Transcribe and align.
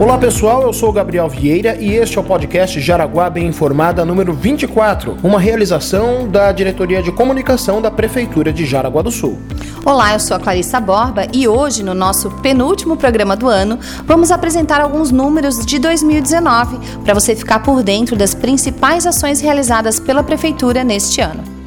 Olá 0.00 0.16
pessoal, 0.16 0.62
eu 0.62 0.72
sou 0.72 0.90
Gabriel 0.90 1.28
Vieira 1.28 1.76
e 1.78 1.94
este 1.94 2.16
é 2.16 2.20
o 2.22 2.24
podcast 2.24 2.80
Jaraguá 2.80 3.28
Bem 3.28 3.46
Informada 3.46 4.02
número 4.02 4.32
24, 4.32 5.18
uma 5.22 5.38
realização 5.38 6.26
da 6.26 6.50
Diretoria 6.52 7.02
de 7.02 7.12
Comunicação 7.12 7.82
da 7.82 7.90
Prefeitura 7.90 8.50
de 8.50 8.64
Jaraguá 8.64 9.02
do 9.02 9.10
Sul. 9.10 9.38
Olá, 9.84 10.14
eu 10.14 10.20
sou 10.20 10.38
a 10.38 10.40
Clarissa 10.40 10.80
Borba 10.80 11.26
e 11.34 11.46
hoje, 11.46 11.82
no 11.82 11.94
nosso 11.94 12.30
penúltimo 12.42 12.96
programa 12.96 13.36
do 13.36 13.46
ano, 13.46 13.78
vamos 14.06 14.30
apresentar 14.30 14.80
alguns 14.80 15.10
números 15.10 15.66
de 15.66 15.78
2019 15.78 16.78
para 17.04 17.12
você 17.12 17.36
ficar 17.36 17.60
por 17.60 17.82
dentro 17.82 18.16
das 18.16 18.34
principais 18.34 19.06
ações 19.06 19.42
realizadas 19.42 20.00
pela 20.00 20.22
Prefeitura 20.22 20.82
neste 20.82 21.20
ano. 21.20 21.59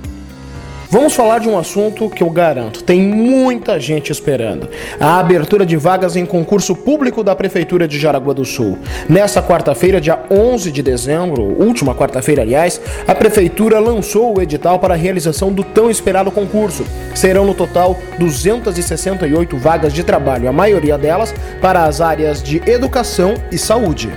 Vamos 0.94 1.16
falar 1.16 1.40
de 1.40 1.50
um 1.50 1.58
assunto 1.58 2.08
que 2.08 2.22
eu 2.22 2.30
garanto, 2.30 2.84
tem 2.84 3.02
muita 3.02 3.80
gente 3.80 4.12
esperando. 4.12 4.70
A 5.00 5.18
abertura 5.18 5.66
de 5.66 5.76
vagas 5.76 6.16
em 6.16 6.24
concurso 6.24 6.76
público 6.76 7.24
da 7.24 7.36
Prefeitura 7.36 7.88
de 7.88 7.98
Jaraguá 7.98 8.32
do 8.32 8.46
Sul. 8.46 8.78
Nessa 9.10 9.42
quarta-feira, 9.42 10.00
dia 10.00 10.20
11 10.30 10.72
de 10.72 10.84
dezembro, 10.84 11.42
última 11.60 11.96
quarta-feira, 11.96 12.44
aliás, 12.44 12.80
a 13.08 13.16
Prefeitura 13.16 13.80
lançou 13.80 14.38
o 14.38 14.40
edital 14.40 14.78
para 14.78 14.94
a 14.94 14.98
realização 14.98 15.52
do 15.52 15.64
tão 15.64 15.90
esperado 15.90 16.30
concurso. 16.30 16.86
Serão 17.16 17.44
no 17.44 17.56
total 17.56 17.98
268 18.20 19.58
vagas 19.58 19.94
de 19.94 20.04
trabalho, 20.04 20.48
a 20.48 20.54
maioria 20.54 20.96
delas 20.96 21.34
para 21.60 21.86
as 21.86 22.02
áreas 22.02 22.44
de 22.44 22.62
educação 22.70 23.34
e 23.52 23.58
saúde. 23.58 24.12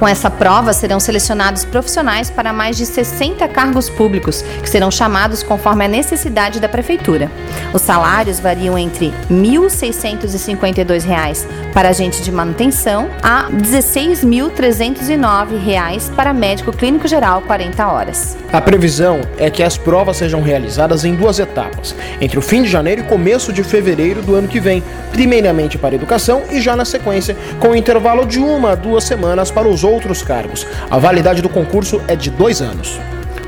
Com 0.00 0.08
essa 0.08 0.28
prova, 0.30 0.72
serão 0.72 0.98
selecionados 0.98 1.66
profissionais 1.66 2.30
para 2.30 2.54
mais 2.54 2.78
de 2.78 2.86
60 2.86 3.46
cargos 3.48 3.90
públicos, 3.90 4.42
que 4.62 4.70
serão 4.70 4.90
chamados 4.90 5.42
conforme 5.42 5.84
a 5.84 5.88
necessidade 5.88 6.58
da 6.58 6.70
Prefeitura. 6.70 7.30
Os 7.74 7.82
salários 7.82 8.40
variam 8.40 8.78
entre 8.78 9.08
R$ 9.08 9.14
1.652 9.30 11.46
para 11.74 11.90
agente 11.90 12.22
de 12.22 12.32
manutenção 12.32 13.10
a 13.22 13.48
R$ 13.48 13.58
16.309 13.58 16.14
para 16.14 16.32
médico 16.32 16.72
clínico 16.72 17.06
geral 17.06 17.42
40 17.42 17.86
horas. 17.86 18.38
A 18.50 18.62
previsão 18.62 19.20
é 19.36 19.50
que 19.50 19.62
as 19.62 19.76
provas 19.76 20.16
sejam 20.16 20.40
realizadas 20.40 21.04
em 21.04 21.14
duas 21.14 21.38
etapas, 21.38 21.94
entre 22.22 22.38
o 22.38 22.42
fim 22.42 22.62
de 22.62 22.70
janeiro 22.70 23.02
e 23.02 23.04
começo 23.04 23.52
de 23.52 23.62
fevereiro 23.62 24.22
do 24.22 24.34
ano 24.34 24.48
que 24.48 24.60
vem, 24.60 24.82
primeiramente 25.12 25.76
para 25.76 25.94
educação 25.94 26.44
e 26.50 26.58
já 26.58 26.74
na 26.74 26.86
sequência, 26.86 27.36
com 27.58 27.68
um 27.68 27.76
intervalo 27.76 28.24
de 28.24 28.40
uma 28.40 28.72
a 28.72 28.74
duas 28.74 29.04
semanas 29.04 29.50
para 29.50 29.68
os 29.68 29.84
outros 29.84 29.89
cargos. 30.22 30.66
A 30.90 30.98
validade 30.98 31.42
do 31.42 31.48
concurso 31.48 32.00
é 32.06 32.14
de 32.14 32.30
dois 32.30 32.60
anos. 32.62 32.98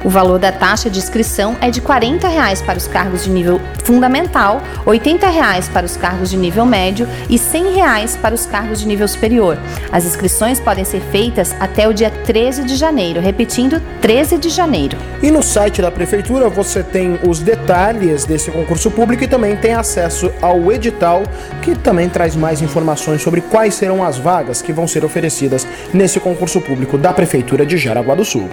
O 0.05 0.09
valor 0.09 0.39
da 0.39 0.51
taxa 0.51 0.91
de 0.91 0.99
inscrição 0.99 1.57
é 1.61 1.71
de 1.71 1.81
40 1.81 2.27
reais 2.27 2.61
para 2.61 2.77
os 2.77 2.89
cargos 2.89 3.23
de 3.23 3.31
nível 3.31 3.61
fundamental, 3.85 4.61
80 4.85 5.29
reais 5.29 5.69
para 5.69 5.87
os 5.87 5.97
cargos 5.97 6.29
de 6.31 6.37
nível 6.37 6.67
médio 6.67 7.09
e 7.31 7.39
100 7.39 7.75
reais 7.75 8.17
para 8.17 8.35
os 8.35 8.45
cargos 8.45 8.81
de 8.81 8.87
nível 8.87 9.07
superior. 9.07 9.57
As 9.93 10.05
inscrições 10.05 10.59
podem 10.59 10.85
ser 10.85 11.01
feitas 11.01 11.55
até 11.61 11.87
o 11.87 11.93
dia 11.93 12.11
13 12.11 12.65
de 12.65 12.75
janeiro, 12.75 13.21
repetindo, 13.21 13.81
13 14.01 14.39
de 14.39 14.49
janeiro. 14.49 14.99
E 15.23 15.31
no 15.31 15.43
site 15.43 15.81
da 15.81 15.91
prefeitura 15.91 16.49
você 16.49 16.83
tem 16.83 17.21
os 17.25 17.39
detalhes 17.39 18.25
desse 18.25 18.51
concurso 18.51 18.91
público 18.91 19.23
e 19.23 19.29
também 19.29 19.55
tem 19.55 19.75
acesso 19.75 20.33
ao 20.43 20.73
edital, 20.73 21.23
que 21.63 21.77
também 21.77 22.09
traz 22.09 22.35
mais 22.35 22.61
informações 22.61 23.23
sobre 23.23 23.41
quais 23.41 23.75
serão 23.75 24.03
as 24.03 24.19
vagas 24.19 24.61
que 24.61 24.73
vão 24.73 24.89
ser 24.89 25.05
oferecidas 25.05 25.67
nesse 25.95 26.19
concurso 26.19 26.61
público 26.61 26.99
da 26.99 27.13
prefeitura 27.13 27.65
de 27.65 27.77
Jaraguá 27.77 28.17
do 28.17 28.25
Sul. 28.25 28.51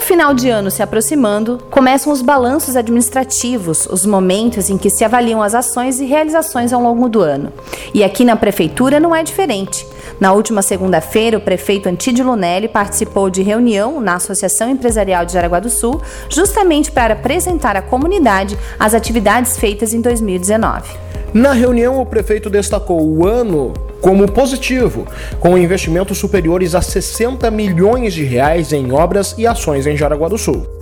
O 0.00 0.02
final 0.02 0.32
de 0.32 0.48
ano 0.48 0.70
se 0.70 0.82
aproximando, 0.82 1.58
começam 1.70 2.10
os 2.10 2.22
balanços 2.22 2.74
administrativos, 2.74 3.84
os 3.84 4.06
momentos 4.06 4.70
em 4.70 4.78
que 4.78 4.88
se 4.88 5.04
avaliam 5.04 5.42
as 5.42 5.54
ações 5.54 6.00
e 6.00 6.06
realizações 6.06 6.72
ao 6.72 6.80
longo 6.80 7.06
do 7.06 7.20
ano. 7.20 7.52
E 7.92 8.02
aqui 8.02 8.24
na 8.24 8.34
Prefeitura 8.34 8.98
não 8.98 9.14
é 9.14 9.22
diferente. 9.22 9.86
Na 10.18 10.32
última 10.32 10.62
segunda-feira, 10.62 11.36
o 11.36 11.40
prefeito 11.42 11.86
Antídio 11.86 12.24
Lunelli 12.24 12.66
participou 12.66 13.28
de 13.28 13.42
reunião 13.42 14.00
na 14.00 14.14
Associação 14.14 14.70
Empresarial 14.70 15.26
de 15.26 15.34
Jaraguá 15.34 15.60
do 15.60 15.68
Sul, 15.68 16.00
justamente 16.30 16.90
para 16.90 17.12
apresentar 17.12 17.76
à 17.76 17.82
comunidade 17.82 18.58
as 18.78 18.94
atividades 18.94 19.58
feitas 19.58 19.92
em 19.92 20.00
2019. 20.00 21.09
Na 21.32 21.52
reunião, 21.52 22.00
o 22.00 22.06
prefeito 22.06 22.50
destacou 22.50 23.00
o 23.00 23.24
ano 23.24 23.72
como 24.00 24.30
positivo, 24.30 25.06
com 25.38 25.56
investimentos 25.56 26.18
superiores 26.18 26.74
a 26.74 26.82
60 26.82 27.48
milhões 27.50 28.14
de 28.14 28.24
reais 28.24 28.72
em 28.72 28.90
obras 28.90 29.34
e 29.38 29.46
ações 29.46 29.86
em 29.86 29.96
Jaraguá 29.96 30.28
do 30.28 30.38
Sul. 30.38 30.79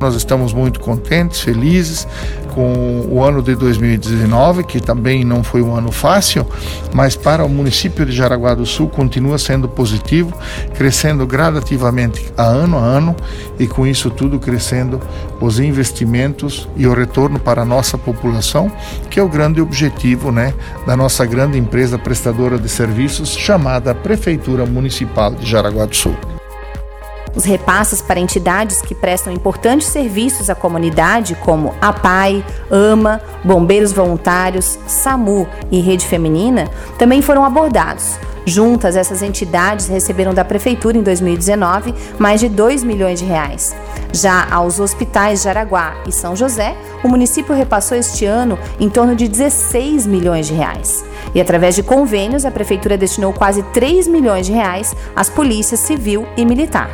Nós 0.00 0.14
estamos 0.14 0.52
muito 0.52 0.78
contentes, 0.78 1.40
felizes 1.40 2.06
com 2.56 3.06
o 3.10 3.22
ano 3.22 3.42
de 3.42 3.54
2019, 3.54 4.64
que 4.64 4.80
também 4.80 5.24
não 5.24 5.42
foi 5.42 5.62
um 5.62 5.74
ano 5.74 5.90
fácil, 5.90 6.46
mas 6.94 7.16
para 7.16 7.44
o 7.44 7.48
município 7.48 8.04
de 8.04 8.12
Jaraguá 8.12 8.54
do 8.54 8.64
Sul 8.64 8.88
continua 8.88 9.38
sendo 9.38 9.68
positivo, 9.68 10.32
crescendo 10.74 11.26
gradativamente 11.26 12.32
a 12.36 12.44
ano 12.44 12.78
a 12.78 12.80
ano 12.80 13.16
e 13.58 13.66
com 13.66 13.86
isso 13.86 14.10
tudo 14.10 14.38
crescendo 14.38 15.00
os 15.40 15.58
investimentos 15.58 16.68
e 16.76 16.86
o 16.86 16.94
retorno 16.94 17.38
para 17.38 17.62
a 17.62 17.66
nossa 17.66 17.96
população, 17.96 18.70
que 19.10 19.20
é 19.20 19.22
o 19.22 19.28
grande 19.28 19.60
objetivo 19.60 20.30
né, 20.30 20.54
da 20.86 20.96
nossa 20.96 21.24
grande 21.24 21.58
empresa 21.58 21.98
prestadora 21.98 22.58
de 22.58 22.68
serviços 22.68 23.36
chamada 23.36 23.94
Prefeitura 23.94 24.64
Municipal 24.66 25.34
de 25.34 25.46
Jaraguá 25.46 25.86
do 25.86 25.94
Sul. 25.94 26.35
Os 27.36 27.44
repasses 27.44 28.00
para 28.00 28.18
entidades 28.18 28.80
que 28.80 28.94
prestam 28.94 29.30
importantes 29.30 29.88
serviços 29.88 30.48
à 30.48 30.54
comunidade, 30.54 31.34
como 31.34 31.74
a 31.82 31.92
PAI, 31.92 32.42
AMA, 32.70 33.20
Bombeiros 33.44 33.92
Voluntários, 33.92 34.78
SAMU 34.86 35.46
e 35.70 35.80
Rede 35.80 36.06
Feminina, 36.06 36.66
também 36.98 37.20
foram 37.20 37.44
abordados. 37.44 38.18
Juntas, 38.46 38.96
essas 38.96 39.22
entidades 39.22 39.88
receberam 39.88 40.32
da 40.32 40.44
Prefeitura 40.44 40.96
em 40.96 41.02
2019 41.02 41.92
mais 42.18 42.40
de 42.40 42.48
2 42.48 42.84
milhões 42.84 43.18
de 43.18 43.26
reais. 43.26 43.76
Já 44.12 44.46
aos 44.50 44.80
hospitais 44.80 45.42
de 45.42 45.48
Araguá 45.48 45.96
e 46.06 46.12
São 46.12 46.34
José, 46.34 46.74
o 47.04 47.08
município 47.08 47.54
repassou 47.54 47.98
este 47.98 48.24
ano 48.24 48.58
em 48.80 48.88
torno 48.88 49.14
de 49.14 49.28
16 49.28 50.06
milhões 50.06 50.46
de 50.46 50.54
reais. 50.54 51.04
E 51.34 51.40
através 51.40 51.74
de 51.74 51.82
convênios, 51.82 52.46
a 52.46 52.50
Prefeitura 52.50 52.96
destinou 52.96 53.32
quase 53.32 53.62
3 53.74 54.06
milhões 54.06 54.46
de 54.46 54.52
reais 54.52 54.96
às 55.14 55.28
polícias 55.28 55.80
civil 55.80 56.26
e 56.36 56.46
militar. 56.46 56.88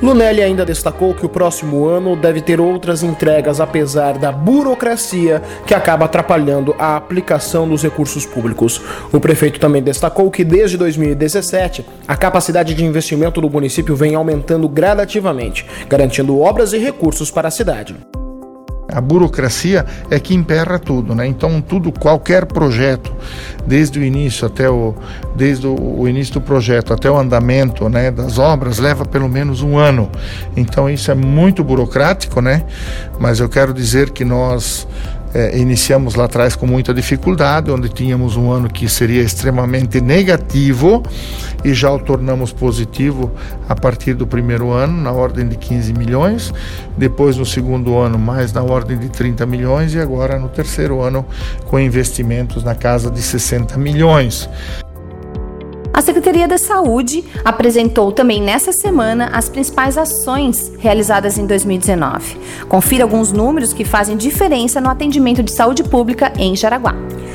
Lunelli 0.00 0.42
ainda 0.42 0.64
destacou 0.64 1.12
que 1.12 1.26
o 1.26 1.28
próximo 1.28 1.86
ano 1.86 2.14
deve 2.14 2.40
ter 2.40 2.60
outras 2.60 3.02
entregas, 3.02 3.60
apesar 3.60 4.16
da 4.16 4.30
burocracia 4.30 5.42
que 5.66 5.74
acaba 5.74 6.04
atrapalhando 6.04 6.74
a 6.78 6.96
aplicação 6.96 7.68
dos 7.68 7.82
recursos 7.82 8.24
públicos. 8.24 8.80
O 9.12 9.18
prefeito 9.18 9.58
também 9.58 9.82
destacou 9.82 10.30
que 10.30 10.44
desde 10.44 10.76
2017 10.76 11.84
a 12.06 12.16
capacidade 12.16 12.74
de 12.74 12.84
investimento 12.84 13.40
do 13.40 13.50
município 13.50 13.96
vem 13.96 14.14
aumentando 14.14 14.68
gradativamente, 14.68 15.66
garantindo 15.88 16.38
obras 16.38 16.72
e 16.72 16.78
recursos 16.78 17.30
para 17.30 17.48
a 17.48 17.50
cidade. 17.50 17.96
A 18.98 19.00
burocracia 19.00 19.86
é 20.10 20.18
que 20.18 20.34
emperra 20.34 20.76
tudo, 20.76 21.14
né? 21.14 21.24
Então 21.24 21.60
tudo, 21.60 21.92
qualquer 21.92 22.46
projeto, 22.46 23.14
desde 23.64 24.00
o 24.00 24.02
início 24.02 24.44
até 24.44 24.68
o, 24.68 24.92
desde 25.36 25.68
o, 25.68 26.08
início 26.08 26.34
do 26.34 26.40
projeto 26.40 26.92
até 26.92 27.08
o 27.08 27.16
andamento, 27.16 27.88
né, 27.88 28.10
das 28.10 28.38
obras 28.38 28.80
leva 28.80 29.04
pelo 29.04 29.28
menos 29.28 29.62
um 29.62 29.78
ano. 29.78 30.10
Então 30.56 30.90
isso 30.90 31.12
é 31.12 31.14
muito 31.14 31.62
burocrático, 31.62 32.40
né? 32.40 32.64
Mas 33.20 33.38
eu 33.38 33.48
quero 33.48 33.72
dizer 33.72 34.10
que 34.10 34.24
nós 34.24 34.88
é, 35.34 35.58
iniciamos 35.58 36.14
lá 36.14 36.24
atrás 36.24 36.56
com 36.56 36.66
muita 36.66 36.94
dificuldade, 36.94 37.70
onde 37.70 37.88
tínhamos 37.88 38.36
um 38.36 38.50
ano 38.50 38.68
que 38.68 38.88
seria 38.88 39.22
extremamente 39.22 40.00
negativo 40.00 41.02
e 41.64 41.74
já 41.74 41.92
o 41.92 41.98
tornamos 41.98 42.52
positivo 42.52 43.30
a 43.68 43.74
partir 43.74 44.14
do 44.14 44.26
primeiro 44.26 44.70
ano, 44.70 45.00
na 45.00 45.12
ordem 45.12 45.46
de 45.46 45.56
15 45.56 45.92
milhões, 45.92 46.52
depois 46.96 47.36
no 47.36 47.44
segundo 47.44 47.98
ano, 47.98 48.18
mais 48.18 48.52
na 48.52 48.62
ordem 48.62 48.98
de 48.98 49.08
30 49.08 49.44
milhões 49.46 49.94
e 49.94 50.00
agora 50.00 50.38
no 50.38 50.48
terceiro 50.48 51.00
ano 51.00 51.26
com 51.66 51.78
investimentos 51.78 52.62
na 52.64 52.74
casa 52.74 53.10
de 53.10 53.20
60 53.20 53.76
milhões. 53.76 54.48
A 55.98 56.00
Secretaria 56.00 56.46
da 56.46 56.56
Saúde 56.56 57.24
apresentou 57.44 58.12
também 58.12 58.40
nessa 58.40 58.70
semana 58.70 59.30
as 59.32 59.48
principais 59.48 59.98
ações 59.98 60.70
realizadas 60.78 61.36
em 61.38 61.44
2019. 61.44 62.36
Confira 62.68 63.02
alguns 63.02 63.32
números 63.32 63.72
que 63.72 63.84
fazem 63.84 64.16
diferença 64.16 64.80
no 64.80 64.88
atendimento 64.88 65.42
de 65.42 65.50
saúde 65.50 65.82
pública 65.82 66.32
em 66.38 66.54
Jaraguá. 66.54 66.94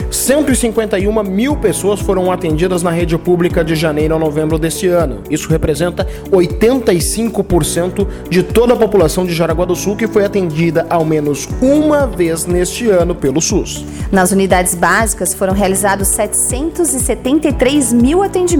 151 0.09 1.23
mil 1.23 1.57
pessoas 1.57 1.99
foram 1.99 2.31
atendidas 2.31 2.83
na 2.83 2.91
rede 2.91 3.17
pública 3.17 3.65
de 3.65 3.75
janeiro 3.75 4.15
a 4.15 4.19
novembro 4.19 4.59
deste 4.59 4.87
ano. 4.87 5.23
Isso 5.29 5.49
representa 5.49 6.07
85% 6.31 8.07
de 8.29 8.43
toda 8.43 8.75
a 8.75 8.77
população 8.77 9.25
de 9.25 9.33
Jaraguá 9.33 9.65
do 9.65 9.75
Sul 9.75 9.97
que 9.97 10.07
foi 10.07 10.23
atendida 10.23 10.85
ao 10.89 11.03
menos 11.03 11.49
uma 11.61 12.05
vez 12.05 12.45
neste 12.45 12.89
ano 12.89 13.15
pelo 13.15 13.41
SUS. 13.41 13.83
Nas 14.11 14.31
unidades 14.31 14.75
básicas 14.75 15.33
foram 15.33 15.51
realizados 15.51 16.07
773 16.09 17.91
mil 17.91 18.21
atendimentos. 18.21 18.52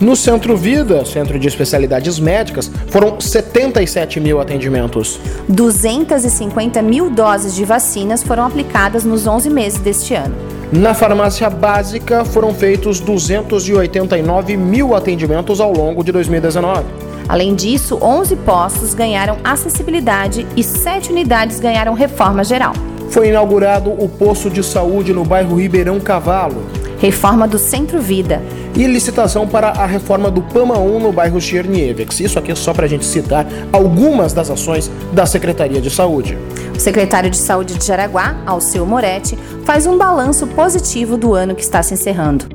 No 0.00 0.14
Centro 0.14 0.56
Vida, 0.56 1.04
Centro 1.04 1.38
de 1.38 1.48
Especialidades 1.48 2.18
Médicas, 2.20 2.70
foram 2.86 3.20
77 3.20 4.20
mil 4.20 4.40
atendimentos. 4.40 5.18
250 5.48 6.80
mil 6.82 7.10
doses 7.10 7.54
de 7.54 7.64
vacinas 7.64 8.22
foram 8.22 8.46
aplicadas 8.46 9.04
nos 9.04 9.26
11 9.26 9.50
meses 9.50 9.80
deste 9.80 10.14
ano. 10.14 10.34
Na 10.72 10.94
farmácia 10.94 11.48
básica 11.50 12.24
foram 12.24 12.54
feitos 12.54 13.00
289 13.00 14.56
mil 14.56 14.94
atendimentos 14.94 15.60
ao 15.60 15.72
longo 15.72 16.04
de 16.04 16.12
2019. 16.12 16.84
Além 17.28 17.54
disso, 17.54 17.98
11 18.00 18.36
postos 18.36 18.94
ganharam 18.94 19.38
acessibilidade 19.42 20.46
e 20.56 20.62
7 20.62 21.10
unidades 21.10 21.58
ganharam 21.58 21.92
reforma 21.94 22.44
geral. 22.44 22.72
Foi 23.10 23.28
inaugurado 23.28 23.90
o 23.90 24.08
posto 24.08 24.48
de 24.48 24.62
saúde 24.62 25.12
no 25.12 25.24
bairro 25.24 25.56
Ribeirão 25.56 25.98
Cavalo. 25.98 26.62
Reforma 27.00 27.48
do 27.48 27.58
Centro 27.58 28.00
Vida. 28.00 28.42
E 28.74 28.86
licitação 28.86 29.46
para 29.46 29.70
a 29.70 29.86
reforma 29.86 30.30
do 30.30 30.42
PAMA 30.42 30.78
1 30.78 31.00
no 31.00 31.12
bairro 31.12 31.40
Chernievex. 31.40 32.20
Isso 32.20 32.38
aqui 32.38 32.52
é 32.52 32.54
só 32.54 32.72
para 32.72 32.86
a 32.86 32.88
gente 32.88 33.04
citar 33.04 33.46
algumas 33.72 34.32
das 34.32 34.50
ações 34.50 34.90
da 35.12 35.26
Secretaria 35.26 35.80
de 35.80 35.90
Saúde. 35.90 36.38
O 36.76 36.80
secretário 36.80 37.28
de 37.28 37.36
Saúde 37.36 37.74
de 37.74 37.84
Jaraguá, 37.84 38.36
Alceu 38.46 38.86
Moretti, 38.86 39.36
faz 39.64 39.84
um 39.84 39.98
balanço 39.98 40.46
positivo 40.46 41.16
do 41.16 41.34
ano 41.34 41.54
que 41.54 41.62
está 41.62 41.82
se 41.82 41.94
encerrando. 41.94 42.46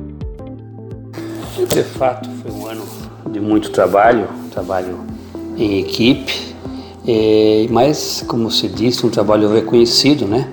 De 1.68 1.82
fato, 1.82 2.28
foi 2.42 2.50
um 2.50 2.66
ano 2.66 2.84
de 3.30 3.40
muito 3.40 3.70
trabalho, 3.70 4.28
trabalho 4.50 5.00
em 5.56 5.80
equipe, 5.80 6.54
é, 7.06 7.66
mas, 7.70 8.24
como 8.26 8.50
se 8.50 8.66
disse, 8.66 9.04
um 9.04 9.10
trabalho 9.10 9.52
reconhecido, 9.52 10.26
né? 10.26 10.48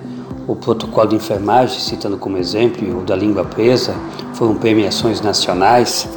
O 0.46 0.54
protocolo 0.54 1.08
de 1.08 1.16
enfermagem, 1.16 1.80
citando 1.80 2.18
como 2.18 2.36
exemplo, 2.36 2.98
o 2.98 3.02
da 3.04 3.16
língua 3.16 3.44
presa, 3.44 3.94
foram 4.34 4.54
premiações 4.54 5.20
nacionais. 5.20 6.08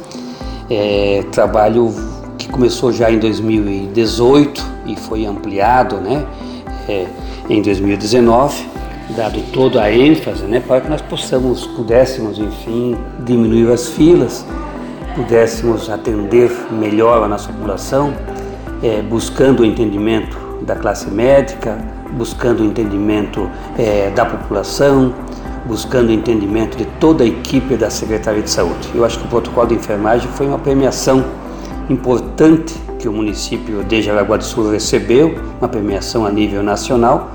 É, 0.68 1.24
trabalho 1.30 1.94
que 2.38 2.48
começou 2.48 2.92
já 2.92 3.10
em 3.10 3.18
2018 3.18 4.64
e 4.86 4.96
foi 4.96 5.26
ampliado, 5.26 5.96
né? 5.96 6.26
É, 6.88 7.06
em 7.48 7.62
2019, 7.62 8.68
dado 9.16 9.40
toda 9.52 9.82
a 9.82 9.92
ênfase, 9.92 10.44
né, 10.44 10.60
para 10.60 10.80
que 10.80 10.88
nós 10.88 11.00
possamos, 11.00 11.66
pudéssemos, 11.66 12.38
enfim, 12.38 12.96
diminuir 13.24 13.72
as 13.72 13.88
filas 13.88 14.44
pudéssemos 15.16 15.88
atender 15.88 16.52
melhor 16.70 17.24
a 17.24 17.26
nossa 17.26 17.50
população, 17.50 18.12
é, 18.82 19.00
buscando 19.00 19.60
o 19.60 19.64
entendimento 19.64 20.36
da 20.60 20.76
classe 20.76 21.10
médica, 21.10 21.78
buscando 22.12 22.60
o 22.60 22.66
entendimento 22.66 23.50
é, 23.78 24.10
da 24.10 24.26
população, 24.26 25.14
buscando 25.66 26.08
o 26.08 26.12
entendimento 26.12 26.76
de 26.76 26.84
toda 26.84 27.24
a 27.24 27.26
equipe 27.26 27.76
da 27.76 27.90
Secretaria 27.90 28.42
de 28.42 28.50
Saúde. 28.50 28.90
Eu 28.94 29.04
acho 29.04 29.18
que 29.18 29.26
o 29.26 29.28
protocolo 29.28 29.68
de 29.68 29.74
enfermagem 29.74 30.28
foi 30.32 30.46
uma 30.46 30.58
premiação 30.58 31.24
importante 31.90 32.74
que 32.98 33.08
o 33.08 33.12
município 33.12 33.84
de 33.84 34.02
Jaraguá 34.02 34.36
do 34.36 34.44
Sul 34.44 34.70
recebeu, 34.70 35.38
uma 35.60 35.68
premiação 35.68 36.24
a 36.24 36.30
nível 36.30 36.62
nacional, 36.62 37.30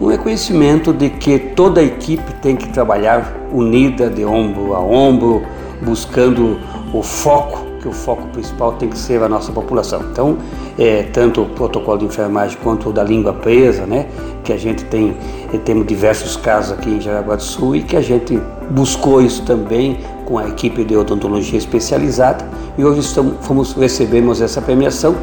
um 0.00 0.06
reconhecimento 0.06 0.92
de 0.92 1.10
que 1.10 1.38
toda 1.38 1.80
a 1.80 1.84
equipe 1.84 2.32
tem 2.34 2.54
que 2.54 2.68
trabalhar 2.68 3.34
unida, 3.52 4.08
de 4.08 4.24
ombro 4.24 4.74
a 4.74 4.80
ombro, 4.80 5.42
buscando 5.82 6.58
o 6.92 7.02
foco, 7.02 7.67
que 7.80 7.88
o 7.88 7.92
foco 7.92 8.26
principal 8.28 8.72
tem 8.72 8.88
que 8.88 8.98
ser 8.98 9.22
a 9.22 9.28
nossa 9.28 9.52
população. 9.52 10.02
Então, 10.10 10.38
é, 10.78 11.04
tanto 11.04 11.42
o 11.42 11.46
protocolo 11.46 11.98
de 11.98 12.04
enfermagem 12.04 12.58
quanto 12.62 12.90
o 12.90 12.92
da 12.92 13.04
língua 13.04 13.32
presa, 13.32 13.86
né, 13.86 14.06
que 14.44 14.52
a 14.52 14.56
gente 14.56 14.84
tem, 14.84 15.16
é, 15.52 15.58
temos 15.58 15.86
diversos 15.86 16.36
casos 16.36 16.72
aqui 16.72 16.90
em 16.90 17.00
Jaraguá 17.00 17.36
do 17.36 17.42
Sul 17.42 17.76
e 17.76 17.82
que 17.82 17.96
a 17.96 18.00
gente 18.00 18.40
buscou 18.70 19.22
isso 19.22 19.44
também 19.44 19.98
com 20.24 20.38
a 20.38 20.48
equipe 20.48 20.84
de 20.84 20.96
odontologia 20.96 21.58
especializada 21.58 22.44
e 22.76 22.84
hoje 22.84 23.00
estamos, 23.00 23.34
fomos, 23.46 23.72
recebemos 23.72 24.40
essa 24.40 24.60
premiação. 24.60 25.16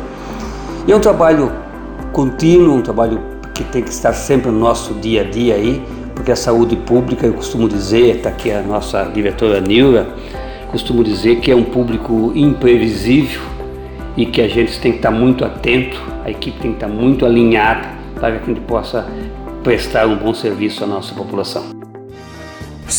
E 0.87 0.91
é 0.91 0.95
um 0.95 0.99
trabalho 0.99 1.51
contínuo, 2.11 2.75
um 2.75 2.81
trabalho 2.81 3.19
que 3.53 3.63
tem 3.63 3.81
que 3.81 3.89
estar 3.89 4.13
sempre 4.13 4.51
no 4.51 4.59
nosso 4.59 4.93
dia 4.95 5.21
a 5.21 5.23
dia 5.23 5.55
aí, 5.55 5.81
porque 6.13 6.31
a 6.31 6.35
saúde 6.35 6.75
pública, 6.75 7.25
eu 7.25 7.33
costumo 7.33 7.67
dizer, 7.67 8.17
está 8.17 8.29
aqui 8.29 8.51
a 8.51 8.61
nossa 8.61 9.03
diretora 9.05 9.61
Nilra, 9.61 10.07
costumo 10.75 11.05
dizer 11.05 11.39
que 11.39 11.49
é 11.49 11.55
um 11.55 11.63
público 11.63 12.33
imprevisível 12.35 13.41
e 14.17 14.25
que 14.25 14.41
a 14.41 14.47
gente 14.49 14.77
tem 14.81 14.91
que 14.91 14.97
estar 14.97 15.09
muito 15.09 15.45
atento, 15.45 15.97
a 16.25 16.29
equipe 16.29 16.59
tem 16.59 16.71
que 16.71 16.77
estar 16.77 16.89
muito 16.89 17.25
alinhada 17.25 17.87
para 18.15 18.37
que 18.37 18.43
a 18.43 18.53
gente 18.53 18.59
possa 18.59 19.07
prestar 19.63 20.05
um 20.05 20.17
bom 20.17 20.33
serviço 20.33 20.83
à 20.83 20.87
nossa 20.87 21.15
população. 21.15 21.74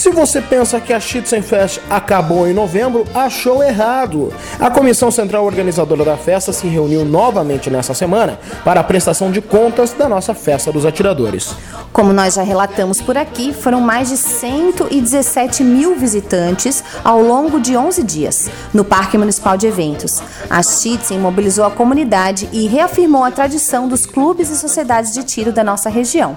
Se 0.06 0.12
você 0.12 0.40
pensa 0.40 0.80
que 0.80 0.92
a 0.92 1.00
Schützenfest 1.00 1.80
acabou 1.90 2.46
em 2.46 2.54
novembro, 2.54 3.04
achou 3.12 3.60
errado. 3.60 4.32
A 4.60 4.70
Comissão 4.70 5.10
Central 5.10 5.44
Organizadora 5.44 6.04
da 6.04 6.16
festa 6.16 6.52
se 6.52 6.68
reuniu 6.68 7.04
novamente 7.04 7.68
nessa 7.68 7.92
semana 7.92 8.38
para 8.64 8.78
a 8.78 8.84
prestação 8.84 9.32
de 9.32 9.40
contas 9.40 9.92
da 9.94 10.08
nossa 10.08 10.32
Festa 10.32 10.70
dos 10.70 10.86
Atiradores. 10.86 11.56
Como 11.92 12.12
nós 12.12 12.34
já 12.34 12.44
relatamos 12.44 13.00
por 13.00 13.18
aqui, 13.18 13.52
foram 13.52 13.80
mais 13.80 14.08
de 14.10 14.16
117 14.16 15.64
mil 15.64 15.96
visitantes 15.96 16.84
ao 17.02 17.20
longo 17.20 17.58
de 17.58 17.76
11 17.76 18.04
dias 18.04 18.48
no 18.72 18.84
Parque 18.84 19.18
Municipal 19.18 19.56
de 19.56 19.66
Eventos. 19.66 20.22
A 20.48 20.62
Schützen 20.62 21.18
mobilizou 21.18 21.64
a 21.64 21.70
comunidade 21.72 22.48
e 22.52 22.68
reafirmou 22.68 23.24
a 23.24 23.32
tradição 23.32 23.88
dos 23.88 24.06
clubes 24.06 24.50
e 24.50 24.56
sociedades 24.56 25.12
de 25.12 25.24
tiro 25.24 25.50
da 25.50 25.64
nossa 25.64 25.90
região. 25.90 26.36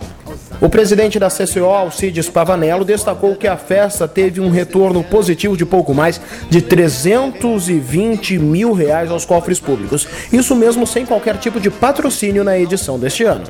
O 0.61 0.67
presidente 0.67 1.17
da 1.17 1.29
CCO, 1.29 1.65
Alcides 1.65 2.27
Pavanello, 2.27 2.83
destacou 2.83 3.35
que 3.35 3.47
a 3.47 3.56
festa 3.56 4.09
teve 4.09 4.41
um 4.41 4.50
retorno 4.50 5.01
positivo 5.01 5.56
de 5.56 5.65
pouco 5.65 5.94
mais 5.94 6.19
de 6.50 6.61
320 6.61 8.38
mil 8.38 8.73
reais 8.73 9.09
aos 9.09 9.23
cofres 9.23 9.59
públicos. 9.59 10.06
Isso 10.33 10.53
mesmo 10.56 10.85
sem 10.85 11.06
qualquer 11.06 11.38
tipo 11.38 11.61
de 11.61 11.69
patrocínio 11.69 12.44
na 12.44 12.59
edição 12.59 13.00
deste 13.00 13.23
ano. 13.23 13.45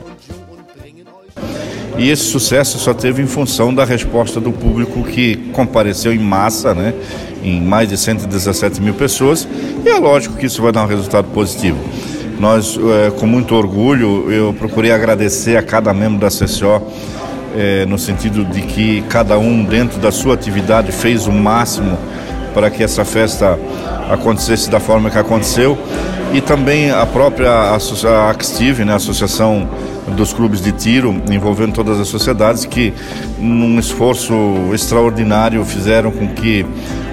E 1.97 2.09
esse 2.09 2.23
sucesso 2.23 2.77
só 2.77 2.93
teve 2.93 3.21
em 3.21 3.27
função 3.27 3.73
da 3.73 3.83
resposta 3.83 4.39
do 4.39 4.53
público 4.53 5.03
que 5.03 5.35
compareceu 5.51 6.13
em 6.13 6.19
massa, 6.19 6.73
né, 6.73 6.93
em 7.43 7.59
mais 7.59 7.89
de 7.89 7.97
117 7.97 8.79
mil 8.81 8.93
pessoas, 8.93 9.47
e 9.83 9.89
é 9.89 9.97
lógico 9.97 10.37
que 10.37 10.45
isso 10.45 10.61
vai 10.61 10.71
dar 10.71 10.83
um 10.83 10.87
resultado 10.87 11.27
positivo. 11.33 11.77
Nós, 12.39 12.79
é, 13.05 13.11
com 13.11 13.27
muito 13.27 13.53
orgulho, 13.53 14.31
eu 14.31 14.53
procurei 14.53 14.93
agradecer 14.93 15.57
a 15.57 15.61
cada 15.61 15.93
membro 15.93 16.19
da 16.19 16.29
CCO, 16.29 16.81
é, 17.53 17.85
no 17.85 17.99
sentido 17.99 18.45
de 18.45 18.61
que 18.61 19.01
cada 19.09 19.37
um, 19.37 19.65
dentro 19.65 19.99
da 19.99 20.09
sua 20.09 20.35
atividade, 20.35 20.93
fez 20.93 21.27
o 21.27 21.33
máximo 21.33 21.97
para 22.53 22.69
que 22.69 22.81
essa 22.81 23.03
festa 23.03 23.59
acontecesse 24.09 24.69
da 24.69 24.79
forma 24.79 25.09
que 25.09 25.17
aconteceu. 25.17 25.77
E 26.31 26.39
também 26.39 26.91
a 26.91 27.05
própria 27.05 27.51
a 27.51 28.29
Active, 28.29 28.85
né, 28.85 28.93
a 28.93 28.95
Associação 28.95 29.67
dos 30.15 30.31
Clubes 30.31 30.61
de 30.61 30.71
Tiro, 30.71 31.21
envolvendo 31.29 31.73
todas 31.73 31.99
as 31.99 32.07
sociedades, 32.07 32.65
que 32.65 32.93
num 33.37 33.77
esforço 33.79 34.33
extraordinário 34.73 35.63
fizeram 35.65 36.11
com 36.11 36.27
que 36.29 36.65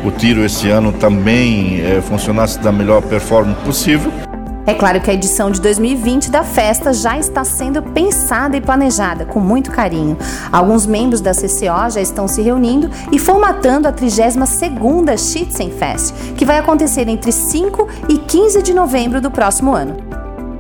o 0.04 0.10
tiro 0.10 0.44
esse 0.44 0.68
ano 0.68 0.92
também 0.92 1.80
é, 1.80 2.00
funcionasse 2.00 2.60
da 2.60 2.70
melhor 2.70 3.02
performance 3.02 3.60
possível. 3.64 4.25
É 4.66 4.74
claro 4.74 5.00
que 5.00 5.08
a 5.08 5.14
edição 5.14 5.48
de 5.48 5.60
2020 5.60 6.28
da 6.28 6.42
festa 6.42 6.92
já 6.92 7.16
está 7.16 7.44
sendo 7.44 7.80
pensada 7.80 8.56
e 8.56 8.60
planejada 8.60 9.24
com 9.24 9.38
muito 9.38 9.70
carinho. 9.70 10.18
Alguns 10.50 10.84
membros 10.84 11.20
da 11.20 11.30
CCO 11.30 11.88
já 11.88 12.00
estão 12.00 12.26
se 12.26 12.42
reunindo 12.42 12.90
e 13.12 13.18
formatando 13.18 13.86
a 13.86 13.92
32ª 13.92 15.16
Schützenfest, 15.16 16.12
que 16.36 16.44
vai 16.44 16.58
acontecer 16.58 17.08
entre 17.08 17.30
5 17.30 17.88
e 18.08 18.18
15 18.18 18.60
de 18.60 18.74
novembro 18.74 19.20
do 19.20 19.30
próximo 19.30 19.72
ano. 19.72 19.98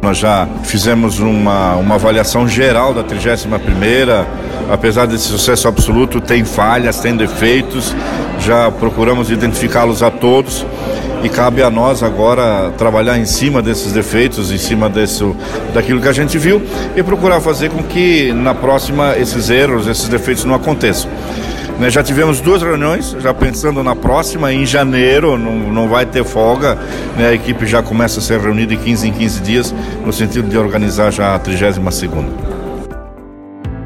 Nós 0.00 0.18
já 0.18 0.46
fizemos 0.62 1.18
uma, 1.18 1.74
uma 1.74 1.96
avaliação 1.96 2.46
geral 2.46 2.94
da 2.94 3.02
31ª, 3.02 4.24
apesar 4.70 5.06
desse 5.06 5.24
sucesso 5.24 5.66
absoluto, 5.66 6.20
tem 6.20 6.44
falhas, 6.44 7.00
tem 7.00 7.16
defeitos, 7.16 7.92
já 8.46 8.70
procuramos 8.70 9.28
identificá-los 9.28 10.04
a 10.04 10.10
todos 10.10 10.64
e 11.24 11.28
cabe 11.28 11.62
a 11.64 11.68
nós 11.68 12.04
agora 12.04 12.70
trabalhar 12.78 13.18
em 13.18 13.24
cima 13.24 13.60
desses 13.60 13.92
defeitos, 13.92 14.52
em 14.52 14.58
cima 14.58 14.88
desse, 14.88 15.24
daquilo 15.74 16.00
que 16.00 16.06
a 16.06 16.12
gente 16.12 16.38
viu 16.38 16.62
e 16.94 17.02
procurar 17.02 17.40
fazer 17.40 17.70
com 17.70 17.82
que 17.82 18.32
na 18.32 18.54
próxima 18.54 19.16
esses 19.18 19.50
erros, 19.50 19.88
esses 19.88 20.08
defeitos 20.08 20.44
não 20.44 20.54
aconteçam. 20.54 21.10
Né, 21.80 21.90
já 21.90 22.02
tivemos 22.04 22.40
duas 22.40 22.62
reuniões, 22.62 23.16
já 23.20 23.34
pensando 23.34 23.82
na 23.82 23.96
próxima, 23.96 24.52
em 24.52 24.64
janeiro, 24.64 25.36
não, 25.36 25.52
não 25.52 25.88
vai 25.88 26.06
ter 26.06 26.24
folga, 26.24 26.78
né, 27.18 27.28
a 27.28 27.34
equipe 27.34 27.66
já 27.66 27.82
começa 27.82 28.20
a 28.20 28.22
ser 28.22 28.40
reunida 28.40 28.76
de 28.76 28.82
15 28.82 29.08
em 29.08 29.12
15 29.12 29.40
dias, 29.40 29.74
no 30.04 30.12
sentido 30.12 30.48
de 30.48 30.56
organizar 30.56 31.10
já 31.10 31.34
a 31.34 31.38
32 31.38 31.94
segunda. 31.94 32.65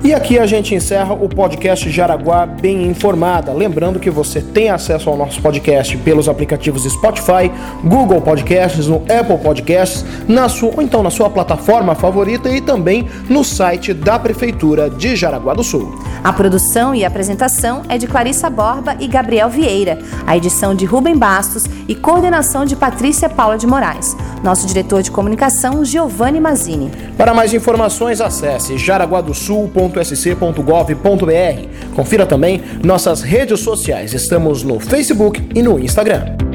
E 0.03 0.15
aqui 0.15 0.39
a 0.39 0.47
gente 0.47 0.75
encerra 0.75 1.13
o 1.13 1.29
podcast 1.29 1.91
Jaraguá 1.91 2.47
Bem 2.47 2.87
Informada. 2.87 3.53
Lembrando 3.53 4.01
que 4.01 4.09
você 4.09 4.41
tem 4.41 4.71
acesso 4.71 5.11
ao 5.11 5.17
nosso 5.17 5.43
podcast 5.43 5.95
pelos 5.99 6.27
aplicativos 6.27 6.85
Spotify, 6.85 7.53
Google 7.85 8.19
Podcasts, 8.23 8.87
no 8.87 9.03
Apple 9.03 9.37
Podcasts, 9.37 10.03
na 10.27 10.49
sua, 10.49 10.73
ou 10.75 10.81
então 10.81 11.03
na 11.03 11.11
sua 11.11 11.29
plataforma 11.29 11.95
favorita 11.95 12.49
e 12.49 12.63
também 12.63 13.07
no 13.29 13.45
site 13.45 13.93
da 13.93 14.19
Prefeitura 14.19 14.89
de 14.89 15.15
Jaraguá 15.15 15.53
do 15.53 15.63
Sul. 15.63 15.95
A 16.25 16.33
produção 16.33 16.95
e 16.95 17.05
apresentação 17.05 17.83
é 17.87 17.99
de 17.99 18.07
Clarissa 18.07 18.49
Borba 18.49 18.97
e 19.01 19.07
Gabriel 19.07 19.51
Vieira, 19.51 19.99
a 20.27 20.35
edição 20.35 20.75
de 20.75 20.87
Rubem 20.87 21.17
Bastos 21.17 21.67
e 21.87 21.95
coordenação 21.95 22.65
de 22.65 22.75
Patrícia 22.75 23.29
Paula 23.29 23.59
de 23.59 23.67
Moraes. 23.67 24.17
Nosso 24.43 24.67
diretor 24.67 25.03
de 25.03 25.11
comunicação, 25.11 25.85
Giovanni 25.85 26.41
Mazini. 26.41 26.91
Para 27.19 27.35
mais 27.35 27.53
informações, 27.53 28.23
acesse 28.23 28.79
jaraguadosul.com 28.79 29.90
pp.sc.gov.br. 29.91 31.95
Confira 31.95 32.27
também 32.27 32.63
nossas 32.85 33.23
redes 33.23 33.61
sociais. 33.61 34.15
Estamos 34.15 34.63
no 34.63 34.81
Facebook 34.81 35.43
e 35.55 35.63
no 35.63 35.79
Instagram. 35.79 36.50